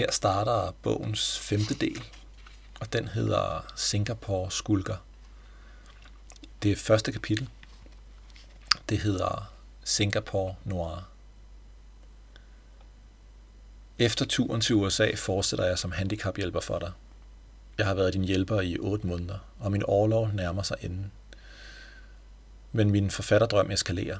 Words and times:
Her 0.00 0.10
starter 0.10 0.74
bogens 0.82 1.38
femte 1.38 1.74
del, 1.74 2.04
og 2.80 2.92
den 2.92 3.08
hedder 3.08 3.72
Singapore 3.76 4.50
Skulker. 4.50 4.96
Det 6.62 6.78
første 6.78 7.12
kapitel. 7.12 7.48
Det 8.88 8.98
hedder 8.98 9.52
Singapore 9.84 10.54
Noir. 10.64 11.08
Efter 13.98 14.24
turen 14.24 14.60
til 14.60 14.74
USA 14.74 15.10
fortsætter 15.16 15.64
jeg 15.64 15.78
som 15.78 15.92
handicaphjælper 15.92 16.60
for 16.60 16.78
dig. 16.78 16.92
Jeg 17.78 17.86
har 17.86 17.94
været 17.94 18.12
din 18.12 18.24
hjælper 18.24 18.60
i 18.60 18.78
8 18.78 19.06
måneder, 19.06 19.38
og 19.58 19.72
min 19.72 19.82
overlov 19.82 20.32
nærmer 20.32 20.62
sig 20.62 20.76
enden. 20.80 21.12
Men 22.72 22.90
min 22.90 23.10
forfatterdrøm 23.10 23.70
eskalerer. 23.70 24.18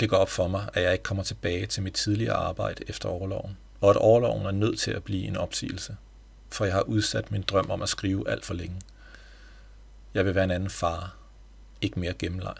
Det 0.00 0.10
går 0.10 0.16
op 0.16 0.30
for 0.30 0.48
mig, 0.48 0.68
at 0.74 0.82
jeg 0.82 0.92
ikke 0.92 1.04
kommer 1.04 1.22
tilbage 1.22 1.66
til 1.66 1.82
mit 1.82 1.94
tidligere 1.94 2.36
arbejde 2.36 2.84
efter 2.88 3.08
overloven, 3.08 3.56
og 3.80 3.90
at 3.90 3.96
overloven 3.96 4.46
er 4.46 4.50
nødt 4.50 4.78
til 4.78 4.90
at 4.90 5.04
blive 5.04 5.24
en 5.24 5.36
opsigelse, 5.36 5.96
for 6.50 6.64
jeg 6.64 6.74
har 6.74 6.82
udsat 6.82 7.30
min 7.30 7.42
drøm 7.42 7.70
om 7.70 7.82
at 7.82 7.88
skrive 7.88 8.28
alt 8.28 8.44
for 8.44 8.54
længe. 8.54 8.80
Jeg 10.14 10.24
vil 10.24 10.34
være 10.34 10.44
en 10.44 10.50
anden 10.50 10.70
far, 10.70 11.16
ikke 11.80 12.00
mere 12.00 12.14
gennemleg. 12.14 12.54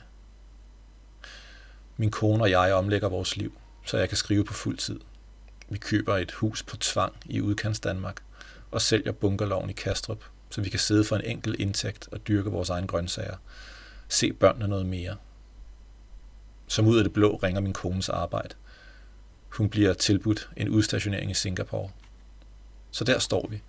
Min 1.96 2.10
kone 2.10 2.42
og 2.42 2.50
jeg 2.50 2.74
omlægger 2.74 3.08
vores 3.08 3.36
liv, 3.36 3.58
så 3.86 3.98
jeg 3.98 4.08
kan 4.08 4.18
skrive 4.18 4.44
på 4.44 4.52
fuld 4.52 4.78
tid. 4.78 5.00
Vi 5.68 5.78
køber 5.78 6.16
et 6.16 6.32
hus 6.32 6.62
på 6.62 6.76
tvang 6.76 7.14
i 7.24 7.40
udkants 7.40 7.80
Danmark 7.80 8.22
og 8.70 8.82
sælger 8.82 9.12
bunkerloven 9.12 9.70
i 9.70 9.72
Kastrup, 9.72 10.24
så 10.50 10.60
vi 10.60 10.68
kan 10.70 10.80
sidde 10.80 11.04
for 11.04 11.16
en 11.16 11.24
enkelt 11.24 11.60
indtægt 11.60 12.08
og 12.12 12.28
dyrke 12.28 12.50
vores 12.50 12.70
egen 12.70 12.86
grøntsager. 12.86 13.36
Se 14.08 14.32
børnene 14.32 14.68
noget 14.68 14.86
mere. 14.86 15.16
Som 16.66 16.86
ud 16.86 16.98
af 16.98 17.04
det 17.04 17.12
blå 17.12 17.36
ringer 17.42 17.60
min 17.60 17.72
kones 17.72 18.08
arbejde. 18.08 18.54
Hun 19.50 19.68
bliver 19.68 19.94
tilbudt 19.94 20.48
en 20.56 20.68
udstationering 20.68 21.30
i 21.30 21.34
Singapore. 21.34 21.90
Så 22.90 23.04
der 23.04 23.18
står 23.18 23.46
vi, 23.50 23.62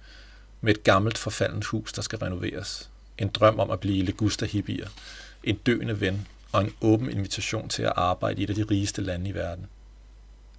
med 0.61 0.75
et 0.75 0.83
gammelt 0.83 1.17
forfaldent 1.17 1.65
hus, 1.65 1.93
der 1.93 2.01
skal 2.01 2.19
renoveres. 2.19 2.89
En 3.17 3.27
drøm 3.27 3.59
om 3.59 3.71
at 3.71 3.79
blive 3.79 4.05
legusta 4.05 4.45
hippier. 4.45 4.87
En 5.43 5.55
døende 5.55 6.01
ven 6.01 6.27
og 6.51 6.61
en 6.61 6.73
åben 6.81 7.09
invitation 7.09 7.69
til 7.69 7.83
at 7.83 7.93
arbejde 7.95 8.41
i 8.41 8.43
et 8.43 8.49
af 8.49 8.55
de 8.55 8.63
rigeste 8.63 9.01
lande 9.01 9.29
i 9.29 9.33
verden. 9.33 9.65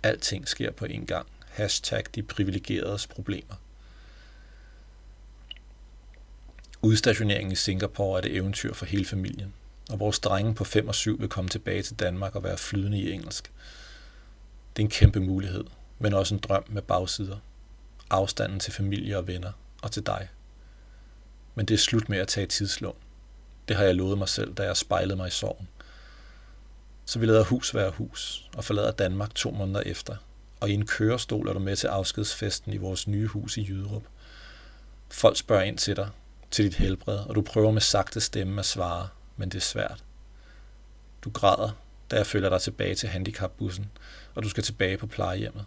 Alting 0.03 0.49
sker 0.49 0.71
på 0.71 0.85
en 0.85 1.07
gang. 1.07 1.27
Hashtag 1.49 2.03
de 2.15 2.23
privilegeredes 2.23 3.07
problemer. 3.07 3.55
Udstationeringen 6.83 7.53
i 7.53 7.57
Singapore 7.57 8.19
er 8.19 8.23
det 8.23 8.37
eventyr 8.37 8.75
for 8.75 8.87
hele 8.87 9.05
familien, 9.05 9.55
og 9.91 10.01
vores 10.01 10.19
drenge 10.19 10.55
på 10.55 10.65
5 10.65 10.89
og 10.89 10.95
7 10.95 11.21
vil 11.21 11.29
komme 11.29 11.51
tilbage 11.51 11.83
til 11.83 11.97
Danmark 11.97 12.35
og 12.35 12.45
være 12.45 12.59
flydende 12.59 12.99
i 12.99 13.13
engelsk. 13.13 13.51
Det 14.77 14.83
er 14.83 14.87
en 14.87 14.91
kæmpe 14.91 15.21
mulighed, 15.21 15.65
men 15.99 16.15
også 16.15 16.35
en 16.35 16.41
drøm 16.41 16.65
med 16.69 16.83
bagsider. 16.83 17.37
Afstanden 18.11 18.61
til 18.61 18.73
familie 18.73 19.19
og 19.19 19.27
venner, 19.27 19.53
og 19.83 19.93
til 19.93 20.07
dig. 20.07 20.29
Men 21.55 21.67
det 21.67 21.75
er 21.75 21.79
slut 21.79 22.09
med 22.09 22.19
at 22.19 22.29
tage 22.29 22.47
tidslån. 22.47 22.97
Det 23.69 23.77
har 23.77 23.85
jeg 23.85 23.95
lovet 23.95 24.19
mig 24.19 24.29
selv, 24.29 24.55
da 24.55 24.63
jeg 24.63 24.77
spejlede 24.77 25.17
mig 25.17 25.29
i 25.29 25.31
sorgen. 25.31 25.69
Så 27.05 27.19
vi 27.19 27.27
lader 27.27 27.45
hus 27.45 27.75
være 27.75 27.91
hus 27.91 28.51
og 28.57 28.65
forlader 28.65 28.91
Danmark 28.91 29.35
to 29.35 29.51
måneder 29.51 29.81
efter. 29.81 30.17
Og 30.61 30.71
i 30.71 30.75
en 30.75 30.87
kørestol 30.87 31.49
er 31.49 31.53
du 31.53 31.59
med 31.59 31.77
til 31.77 31.87
afskedsfesten 31.87 32.73
i 32.73 32.77
vores 32.77 33.09
nye 33.09 33.27
hus 33.27 33.57
i 33.57 33.67
Jyderup. 33.69 34.03
Folk 35.09 35.37
spørger 35.37 35.63
ind 35.63 35.79
til 35.79 35.97
dig, 35.97 36.09
til 36.51 36.65
dit 36.65 36.75
helbred, 36.75 37.19
og 37.19 37.35
du 37.35 37.43
prøver 37.43 37.71
med 37.71 37.81
sagte 37.81 38.21
stemme 38.21 38.59
at 38.59 38.67
svare, 38.67 39.09
men 39.37 39.49
det 39.49 39.59
er 39.59 39.63
svært. 39.63 40.05
Du 41.25 41.31
græder, 41.31 41.71
da 42.13 42.17
jeg 42.17 42.27
følger 42.27 42.49
dig 42.49 42.61
tilbage 42.61 42.95
til 42.95 43.09
handicapbussen, 43.09 43.91
og 44.35 44.43
du 44.43 44.49
skal 44.49 44.63
tilbage 44.63 44.97
på 44.97 45.07
plejehjemmet. 45.07 45.65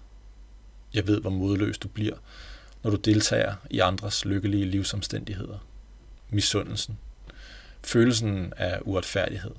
Jeg 0.93 1.07
ved, 1.07 1.21
hvor 1.21 1.29
modløs 1.29 1.77
du 1.77 1.87
bliver, 1.87 2.15
når 2.83 2.91
du 2.91 2.97
deltager 2.97 3.55
i 3.69 3.79
andres 3.79 4.25
lykkelige 4.25 4.65
livsomstændigheder. 4.65 5.57
Misundelsen. 6.29 6.97
Følelsen 7.83 8.53
af 8.57 8.79
uretfærdighed. 8.81 9.51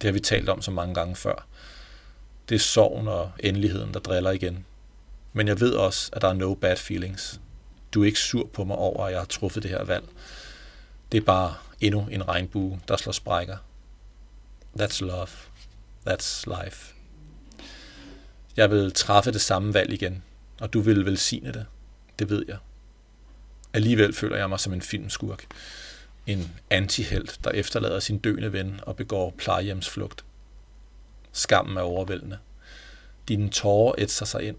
Det 0.00 0.08
har 0.08 0.12
vi 0.12 0.20
talt 0.20 0.48
om 0.48 0.62
så 0.62 0.70
mange 0.70 0.94
gange 0.94 1.16
før. 1.16 1.46
Det 2.48 2.54
er 2.54 2.58
sorgen 2.58 3.08
og 3.08 3.32
endeligheden, 3.38 3.94
der 3.94 4.00
driller 4.00 4.30
igen. 4.30 4.64
Men 5.32 5.48
jeg 5.48 5.60
ved 5.60 5.72
også, 5.72 6.10
at 6.12 6.22
der 6.22 6.28
er 6.28 6.32
no 6.32 6.54
bad 6.54 6.76
feelings. 6.76 7.40
Du 7.94 8.02
er 8.02 8.06
ikke 8.06 8.18
sur 8.18 8.46
på 8.52 8.64
mig 8.64 8.76
over, 8.76 9.06
at 9.06 9.12
jeg 9.12 9.20
har 9.20 9.26
truffet 9.26 9.62
det 9.62 9.70
her 9.70 9.84
valg. 9.84 10.04
Det 11.12 11.18
er 11.18 11.24
bare 11.24 11.54
endnu 11.80 12.08
en 12.10 12.28
regnbue, 12.28 12.80
der 12.88 12.96
slår 12.96 13.12
sprækker. 13.12 13.56
That's 14.80 15.04
love. 15.04 15.49
That's 16.10 16.62
life. 16.62 16.94
Jeg 18.56 18.70
vil 18.70 18.92
træffe 18.92 19.32
det 19.32 19.40
samme 19.40 19.74
valg 19.74 19.92
igen, 19.92 20.22
og 20.60 20.72
du 20.72 20.80
vil 20.80 21.06
velsigne 21.06 21.52
det. 21.52 21.66
Det 22.18 22.30
ved 22.30 22.44
jeg. 22.48 22.56
Alligevel 23.72 24.12
føler 24.12 24.36
jeg 24.36 24.48
mig 24.48 24.60
som 24.60 24.72
en 24.72 24.82
filmskurk. 24.82 25.46
En 26.26 26.52
antihelt, 26.70 27.40
der 27.44 27.50
efterlader 27.50 28.00
sin 28.00 28.18
døende 28.18 28.52
ven 28.52 28.80
og 28.82 28.96
begår 28.96 29.34
plejehjemsflugt. 29.38 30.24
Skammen 31.32 31.76
er 31.76 31.82
overvældende. 31.82 32.38
Dine 33.28 33.50
tårer 33.50 33.94
ætser 33.98 34.26
sig 34.26 34.42
ind. 34.42 34.56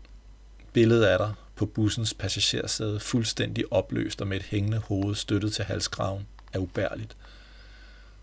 Billedet 0.74 1.06
af 1.06 1.18
dig 1.18 1.34
på 1.56 1.66
bussens 1.66 2.14
passagersæde 2.14 3.00
fuldstændig 3.00 3.74
opløst 3.74 4.22
og 4.22 4.28
med 4.28 4.38
et 4.38 4.44
hængende 4.44 4.78
hoved 4.78 5.16
støttet 5.16 5.54
til 5.54 5.66
halskraven 5.66 6.28
er 6.54 6.60
ubærligt. 6.60 7.16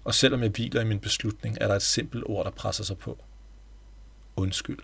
Og 0.08 0.14
selvom 0.14 0.42
jeg 0.42 0.50
hviler 0.50 0.80
i 0.80 0.84
min 0.84 1.00
beslutning, 1.00 1.58
er 1.60 1.69
der 1.69 1.74
et 1.74 1.82
simpelt 1.82 2.24
ord, 2.26 2.44
der 2.44 2.50
presser 2.50 2.84
sig 2.84 2.98
på. 2.98 3.24
Undskyld. 4.36 4.78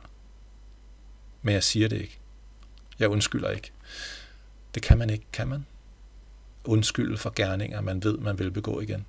Men 1.42 1.54
jeg 1.54 1.64
siger 1.64 1.88
det 1.88 2.00
ikke. 2.00 2.18
Jeg 2.98 3.08
undskylder 3.08 3.50
ikke. 3.50 3.72
Det 4.74 4.82
kan 4.82 4.98
man 4.98 5.10
ikke, 5.10 5.24
kan 5.32 5.48
man? 5.48 5.66
Undskylde 6.64 7.16
for 7.16 7.32
gerninger, 7.36 7.80
man 7.80 8.04
ved, 8.04 8.18
man 8.18 8.38
vil 8.38 8.50
begå 8.50 8.80
igen. 8.80 9.06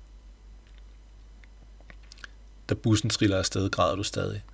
Da 2.68 2.74
bussen 2.74 3.10
triller 3.10 3.38
afsted, 3.38 3.70
græder 3.70 3.96
du 3.96 4.02
stadig. 4.02 4.44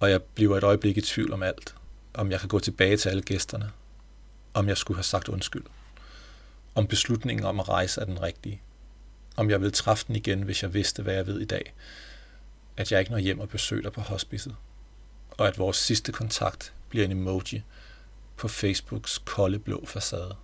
Og 0.00 0.10
jeg 0.10 0.22
bliver 0.22 0.56
et 0.56 0.64
øjeblik 0.64 0.96
i 0.96 1.00
tvivl 1.00 1.32
om 1.32 1.42
alt. 1.42 1.74
Om 2.14 2.30
jeg 2.30 2.40
kan 2.40 2.48
gå 2.48 2.58
tilbage 2.58 2.96
til 2.96 3.08
alle 3.08 3.22
gæsterne. 3.22 3.72
Om 4.54 4.68
jeg 4.68 4.76
skulle 4.76 4.98
have 4.98 5.04
sagt 5.04 5.28
undskyld. 5.28 5.64
Om 6.74 6.86
beslutningen 6.86 7.46
om 7.46 7.60
at 7.60 7.68
rejse 7.68 8.00
er 8.00 8.04
den 8.04 8.22
rigtige 8.22 8.62
om 9.36 9.50
jeg 9.50 9.60
ville 9.60 9.72
træffe 9.72 10.04
den 10.06 10.16
igen, 10.16 10.42
hvis 10.42 10.62
jeg 10.62 10.74
vidste, 10.74 11.02
hvad 11.02 11.14
jeg 11.14 11.26
ved 11.26 11.40
i 11.40 11.44
dag. 11.44 11.74
At 12.76 12.92
jeg 12.92 13.00
ikke 13.00 13.12
når 13.12 13.18
hjem 13.18 13.40
og 13.40 13.48
besøger 13.48 13.82
dig 13.82 13.92
på 13.92 14.00
hospicet. 14.00 14.56
Og 15.30 15.48
at 15.48 15.58
vores 15.58 15.76
sidste 15.76 16.12
kontakt 16.12 16.72
bliver 16.88 17.04
en 17.04 17.12
emoji 17.12 17.62
på 18.36 18.48
Facebooks 18.48 19.18
kolde 19.18 19.58
blå 19.58 19.86
facade. 19.86 20.36